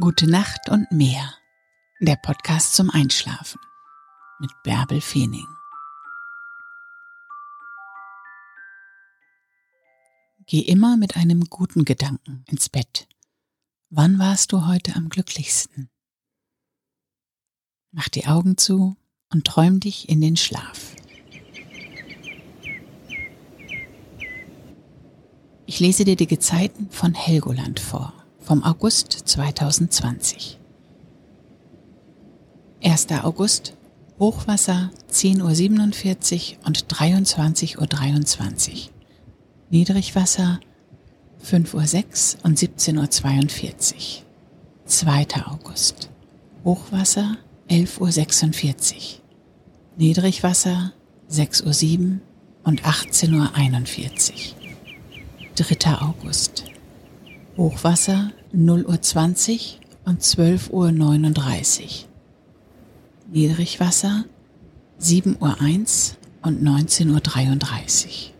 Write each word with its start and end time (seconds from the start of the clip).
Gute 0.00 0.28
Nacht 0.28 0.70
und 0.70 0.90
mehr. 0.90 1.34
Der 2.00 2.16
Podcast 2.16 2.74
zum 2.74 2.90
Einschlafen 2.90 3.60
mit 4.40 4.50
Bärbel 4.64 5.00
Feening. 5.00 5.46
Geh 10.46 10.62
immer 10.62 10.96
mit 10.96 11.16
einem 11.16 11.44
guten 11.44 11.84
Gedanken 11.84 12.44
ins 12.48 12.68
Bett. 12.68 13.06
Wann 13.88 14.18
warst 14.18 14.50
du 14.50 14.66
heute 14.66 14.96
am 14.96 15.10
glücklichsten? 15.10 15.88
Mach 17.92 18.08
die 18.08 18.26
Augen 18.26 18.56
zu 18.56 18.96
und 19.32 19.46
träum 19.46 19.78
dich 19.78 20.08
in 20.08 20.20
den 20.20 20.36
Schlaf. 20.36 20.96
Ich 25.66 25.78
lese 25.78 26.04
dir 26.04 26.16
die 26.16 26.26
Gezeiten 26.26 26.90
von 26.90 27.14
Helgoland 27.14 27.78
vor 27.78 28.23
vom 28.44 28.62
August 28.62 29.10
2020. 29.24 30.58
1. 32.82 33.06
August 33.22 33.74
Hochwasser 34.18 34.90
10.47 35.10 36.58
Uhr 36.58 36.66
und 36.66 36.86
23.23 36.86 37.78
Uhr. 37.78 37.86
23. 37.86 38.92
Niedrigwasser 39.70 40.60
5.06 41.42 42.36
Uhr 42.36 42.44
und 42.44 42.58
17.42 42.58 43.94
Uhr. 43.94 44.24
2. 44.84 45.26
August 45.46 46.10
Hochwasser 46.64 47.38
11.46 47.70 48.94
Uhr. 48.94 49.00
Niedrigwasser 49.96 50.92
6.07 51.30 51.98
Uhr 51.98 52.20
und 52.64 52.82
18.41 52.82 54.32
Uhr. 54.32 55.66
3. 55.76 55.94
August 56.02 56.73
Hochwasser 57.56 58.32
0 58.52 58.84
Uhr 58.84 59.00
20 59.00 59.78
und 60.04 60.20
12 60.20 60.70
Uhr 60.70 60.90
39. 60.90 62.08
Niedrigwasser 63.30 64.24
7 64.98 65.36
Uhr 65.40 65.60
1 65.60 66.16
und 66.42 66.64
19 66.64 67.10
Uhr 67.10 67.20
33. 67.20 68.34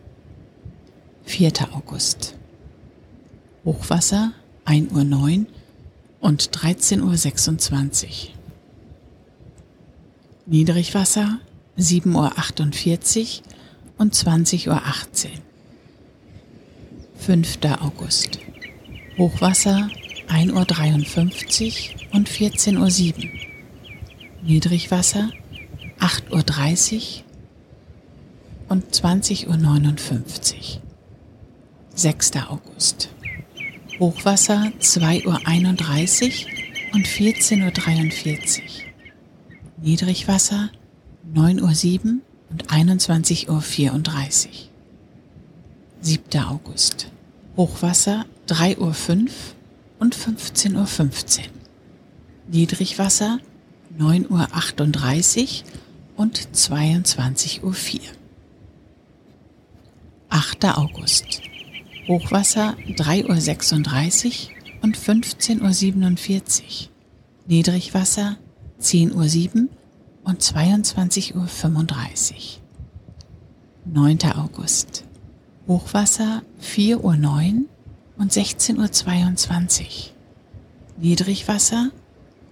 4. 1.23 1.51
August. 1.71 2.35
Hochwasser 3.63 4.33
1 4.65 4.91
Uhr 4.91 5.05
9 5.05 5.47
und 6.19 6.49
13 6.51 7.01
Uhr 7.01 7.15
26. 7.15 8.35
Niedrigwasser 10.45 11.39
7 11.77 12.13
Uhr 12.13 12.37
48 12.37 13.43
und 13.97 14.13
20 14.13 14.67
Uhr 14.67 14.81
18. 14.85 15.31
5. 17.17 17.59
August. 17.79 18.39
Hochwasser 19.17 19.89
1.53 20.27 21.93
Uhr 21.93 22.15
und 22.15 22.29
14.07 22.29 23.15
Uhr. 23.15 23.29
Niedrigwasser 24.43 25.29
8.30 25.99 27.19
Uhr 27.19 27.23
und 28.67 28.93
20.59 28.93 29.47
Uhr. 29.47 30.81
6. 31.95 32.31
August. 32.49 33.09
Hochwasser 33.99 34.73
2.31 34.81 35.25
Uhr 35.27 36.95
und 36.95 37.07
14.43 37.07 38.59
Uhr. 38.59 38.63
Niedrigwasser 39.81 40.71
9.07 41.33 42.05
Uhr 42.05 42.19
und 42.49 42.67
21.34 42.67 43.47
Uhr. 43.49 44.51
7. 46.01 46.39
August. 46.43 47.07
Hochwasser 47.55 48.25
3.05 48.47 48.79
Uhr 48.79 48.91
und 49.99 50.15
15.15 50.15 50.75
Uhr. 50.75 50.85
15. 50.85 51.45
Niedrigwasser 52.47 53.39
9.38 53.97 55.63
Uhr 55.63 55.69
und 56.17 56.39
22.04 56.53 57.63
Uhr. 57.63 57.73
8. 60.29 60.65
August. 60.77 61.41
Hochwasser 62.07 62.75
3.36 62.87 64.25
Uhr 64.25 64.83
und 64.83 64.97
15.47 64.97 66.61
Uhr. 66.61 66.89
Niedrigwasser 67.47 68.37
10.07 68.81 69.55
Uhr 69.63 69.69
und 70.23 70.41
22.35 70.41 71.33
Uhr. 71.35 71.45
9. 73.85 74.19
August. 74.35 75.03
Hochwasser 75.67 76.41
4.09 76.61 76.97
Uhr 77.03 77.65
und 78.17 78.31
16.22 78.31 79.81
Uhr. 79.81 79.87
Niedrigwasser 80.97 81.91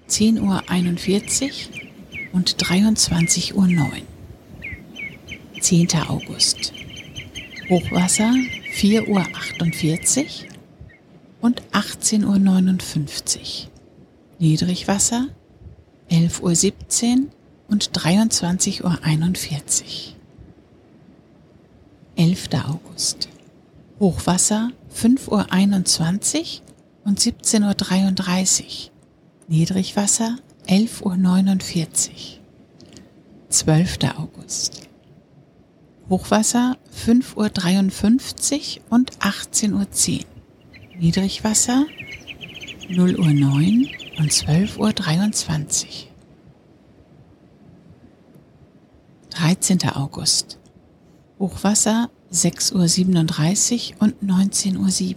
10.41 0.10 0.42
Uhr 0.42 2.34
und 2.34 2.56
23.09 2.58 3.54
Uhr. 3.54 3.92
10. 5.62 5.88
August. 6.10 6.74
Hochwasser 7.70 8.34
4.48 8.74 9.08
Uhr 9.08 10.50
und 11.42 11.62
18.59 11.72 13.38
Uhr. 13.38 13.70
Niedrigwasser 14.40 15.28
11.17 16.10 17.22
Uhr 17.22 17.28
und 17.70 17.92
23.41 17.92 18.84
Uhr. 18.84 18.98
11. 22.16 22.50
August. 22.66 23.30
Hochwasser 24.00 24.72
5.21 24.96 26.62
Uhr 26.62 26.62
und 27.06 27.20
17.33 27.20 28.62
Uhr. 28.64 28.92
Niedrigwasser 29.48 30.38
11.49 30.68 32.10
Uhr. 32.12 32.44
12. 33.50 33.98
August. 34.18 34.90
Hochwasser 36.10 36.78
5.53 37.06 38.78
Uhr 38.78 38.84
und 38.90 39.18
18.10 39.20 40.20
Uhr. 40.20 40.26
Niedrigwasser 41.00 41.86
0 42.90 43.20
Uhr 43.20 43.34
9 43.34 43.90
und 44.20 44.32
12 44.32 44.78
Uhr 44.78 44.94
23. 44.94 46.12
13. 49.32 49.90
August. 49.90 50.60
Hochwasser 51.40 52.10
6.37 52.34 53.94
Uhr 53.96 54.02
und 54.02 54.16
19.07 54.24 55.12
Uhr. 55.12 55.16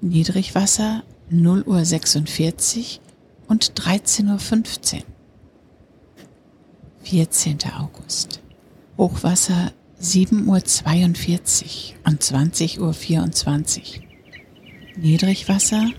Niedrigwasser 0.00 1.02
0 1.28 1.62
Uhr 1.62 1.84
46 1.84 3.00
und 3.48 3.72
13.15 3.72 4.94
Uhr. 4.94 5.02
14. 7.02 7.58
August. 7.78 8.40
Hochwasser 8.96 9.72
7 9.98 10.48
Uhr 10.48 10.64
42 10.64 11.96
und 12.04 12.22
20 12.22 12.80
Uhr 12.80 12.94
24. 12.94 14.00
Niedrigwasser 14.96 15.90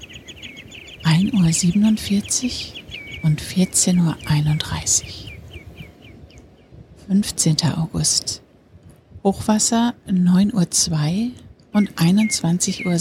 1 1.04 1.34
Uhr 1.34 1.54
47 1.54 2.84
und 3.24 3.40
14 3.40 4.00
Uhr 4.00 4.18
31. 4.26 5.34
15. 7.08 7.58
August. 7.76 8.42
Hochwasser 9.28 9.94
9.02 10.08 11.26
Uhr 11.26 11.32
und 11.74 11.92
21.46 11.96 12.86
Uhr. 12.86 12.94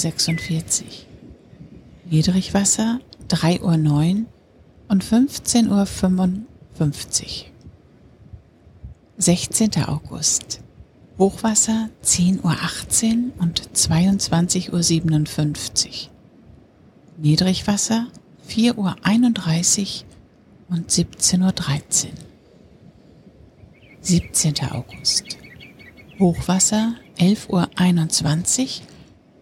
Niedrigwasser 2.10 2.98
3.09 3.28 3.62
Uhr 3.62 4.24
und 4.88 5.04
15.55 5.04 5.70
Uhr. 5.70 5.86
16. 9.18 9.84
August. 9.84 10.62
Hochwasser 11.16 11.90
10.18 12.04 12.42
Uhr 12.42 12.56
und 13.38 13.62
22.57 13.72 14.72
Uhr. 14.72 14.80
Niedrigwasser 17.18 18.08
4.31 18.48 20.02
Uhr 20.70 20.76
und 20.76 20.90
17.13 20.90 21.44
Uhr. 21.44 21.52
17. 24.00 24.54
August. 24.72 25.45
Hochwasser 26.18 26.94
11.21 27.18 28.80
Uhr 28.80 28.86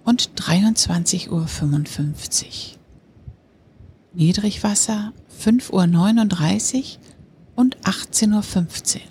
und 0.05 0.31
23.55 0.35 1.31
Uhr. 1.31 2.79
Niedrigwasser 4.13 5.13
5.39 5.41 6.77
Uhr 6.77 6.85
und 7.55 7.79
18.15 7.83 8.97
Uhr. 8.97 9.03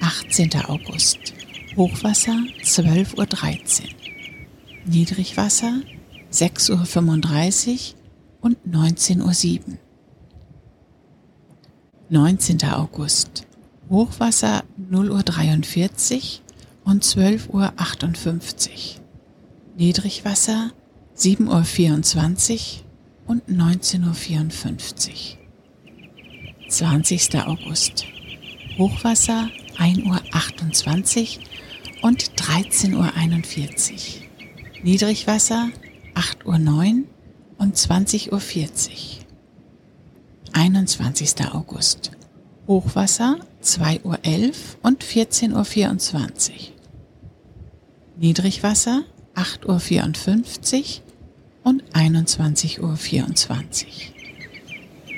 18. 0.00 0.50
August. 0.66 1.18
Hochwasser 1.76 2.36
12.13 2.62 3.82
Uhr. 3.82 3.88
Niedrigwasser 4.84 5.80
6.35 6.32 7.92
Uhr 7.92 8.00
und 8.40 8.58
19.07 8.66 9.60
Uhr. 9.68 9.78
19. 12.10 12.64
August. 12.64 13.46
Hochwasser 13.90 14.64
0 14.76 15.10
Uhr 15.10 15.22
43 15.22 16.42
und 16.84 17.04
12 17.04 17.50
Uhr 17.50 17.72
58. 17.76 19.00
Niedrigwasser 19.76 20.70
7.24 21.16 22.52
Uhr 22.52 22.84
und 23.26 23.48
19.54 23.48 25.10
Uhr. 25.10 25.44
20. 26.68 27.46
August. 27.46 28.06
Hochwasser 28.78 29.50
1.28 29.76 31.38
Uhr 31.38 32.08
und 32.08 32.22
13.41 32.40 32.92
Uhr. 32.94 34.00
Niedrigwasser 34.82 35.68
8.09 36.14 37.02
Uhr 37.02 37.04
und 37.58 37.76
20.40 37.76 38.30
Uhr. 38.32 39.24
21. 40.52 41.52
August. 41.52 42.12
Hochwasser 42.66 43.38
2.11 43.64 44.04
Uhr 44.04 44.52
und 44.82 45.02
14.24 45.02 46.50
Uhr. 46.50 46.54
Niedrigwasser 48.16 49.04
8.54 49.34 51.00
Uhr 51.00 51.70
und 51.70 51.82
21.24 51.94 52.80
Uhr. 52.80 52.88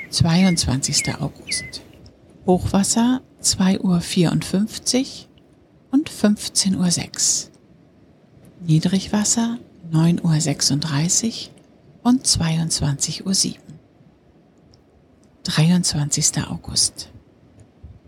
22. 0.09 1.15
August. 1.19 1.81
Hochwasser 2.45 3.21
2.54 3.43 3.81
Uhr 3.83 4.31
und 5.91 6.09
15.06 6.09 7.45
Uhr. 7.45 7.51
Niedrigwasser 8.65 9.59
9.36 9.91 11.49
Uhr 11.49 11.53
und 12.03 12.25
22.07 12.25 13.25
Uhr. 13.25 13.57
23. 15.43 16.47
August. 16.49 17.09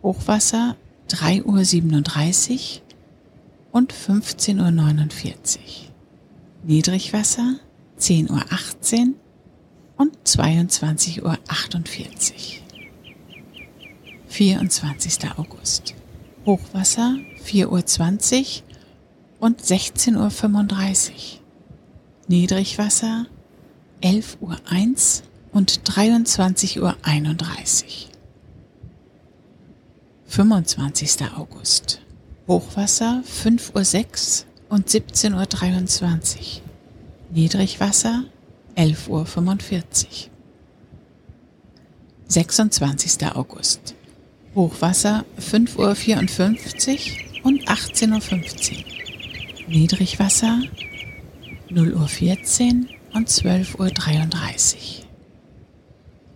Hochwasser 0.04 0.75
3.37 1.10 2.51
Uhr 2.54 2.81
und 3.72 3.94
15.49 3.94 5.57
Uhr. 5.57 5.62
Niedrigwasser 6.63 7.56
10.18 8.00 9.07
Uhr 9.07 9.13
und 9.98 10.18
22.48 10.25 11.24
Uhr. 11.24 11.38
24. 14.28 15.38
August. 15.38 15.96
Hochwasser 16.46 17.18
4.20 17.44 18.62
Uhr 18.62 18.63
und 19.40 19.62
16.35 19.62 21.10
Uhr. 21.10 21.16
Niedrigwasser 22.28 23.25
11.01 24.01 24.40
Uhr 24.42 25.28
und 25.51 25.81
23.31 25.81 26.80
Uhr. 26.80 28.08
25. 30.29 31.33
August. 31.35 32.01
Hochwasser 32.47 33.23
5.06 33.25 34.45
Uhr 34.69 34.75
und 34.75 34.87
17.23 34.87 35.33
Uhr. 35.33 36.61
Niedrigwasser 37.31 38.25
11.45 38.77 39.09
Uhr. 39.09 39.25
26. 42.27 43.35
August. 43.35 43.95
Hochwasser 44.53 45.25
5.54 45.39 47.39
Uhr 47.41 47.45
und 47.45 47.67
18.15 47.67 48.71
Uhr. 48.71 48.77
Niedrigwasser 49.67 50.61
0.14 51.71 52.83
Uhr 52.83 52.89
und 53.15 53.29
12.33 53.29 53.79
Uhr. 53.79 53.91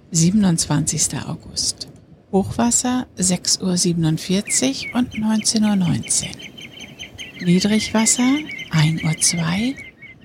27. 0.09 1.27
August. 1.27 1.92
Hochwasser 2.33 3.05
6.47 3.15 4.89
Uhr 4.89 4.95
und 4.97 5.13
19.19 5.13 6.25
Uhr. 6.25 7.45
Niedrigwasser 7.45 8.23
1.02 8.71 9.37
Uhr 9.37 9.75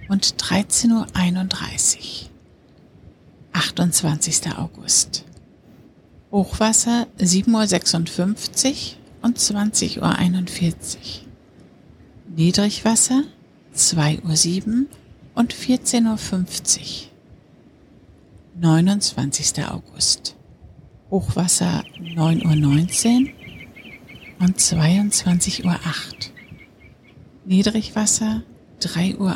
und 0.08 0.24
13.31 0.36 1.98
Uhr. 1.98 2.30
28. 3.52 4.56
August. 4.56 5.26
Hochwasser 6.32 7.08
7.56 7.18 8.66
Uhr 8.70 8.76
und 9.20 9.38
20.41 9.38 10.00
Uhr. 10.00 11.00
Niedrigwasser 12.34 13.24
2.07 13.76 14.66
Uhr 14.66 14.86
und 15.34 15.54
14.50 15.54 16.78
Uhr. 16.78 17.08
29. 18.62 19.66
August. 19.66 20.37
Hochwasser 21.10 21.84
9.19 21.98 23.24
Uhr 23.24 23.30
und 24.40 24.58
22.08 24.58 25.64
Uhr. 25.64 25.78
Niedrigwasser 27.46 28.42
3.31 28.82 29.16
Uhr 29.18 29.32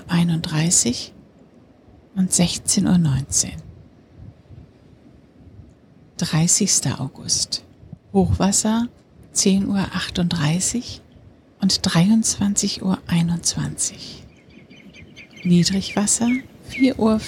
und 2.16 2.30
16.19 2.30 3.46
Uhr. 3.46 3.52
30. 6.18 7.00
August. 7.00 7.64
Hochwasser 8.12 8.88
10.38 9.34 9.66
Uhr 9.66 11.00
und 11.62 11.72
23.21 11.80 12.82
Uhr. 12.82 12.98
Niedrigwasser 15.44 16.28
4.54 16.70 16.96
Uhr 16.98 17.18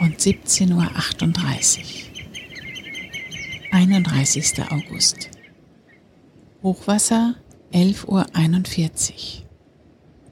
und 0.00 0.18
17.38 0.18 0.72
Uhr. 0.74 2.07
31. 3.78 4.72
August. 4.72 5.30
Hochwasser 6.64 7.36
11.41 7.72 8.08
Uhr. 8.08 9.46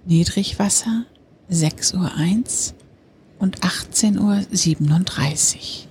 Niedrigwasser 0.04 1.04
6.01 1.48 2.72
Uhr 2.72 2.76
und 3.38 3.60
18.37 3.60 4.16
Uhr. 4.19 5.90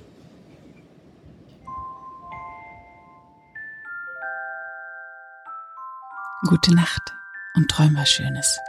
Gute 6.50 6.76
Nacht 6.76 7.14
und 7.56 7.72
träum 7.72 7.96
was 7.96 8.10
Schönes. 8.10 8.60